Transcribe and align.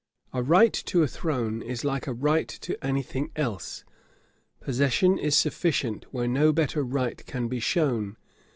A 0.33 0.41
right 0.41 0.73
to 0.73 1.03
a 1.03 1.07
throne 1.07 1.61
is 1.61 1.83
like 1.85 2.07
a 2.07 2.11
right 2.13 2.47
to 2.47 2.75
any 2.83 3.03
thing 3.03 3.29
else. 3.35 3.83
Possession 4.59 5.19
is 5.19 5.37
sufficient, 5.37 6.05
where 6.11 6.27
no 6.27 6.51
better 6.51 6.83
right 6.83 7.23
can 7.27 7.47
be 7.47 7.59
shown. 7.59 8.17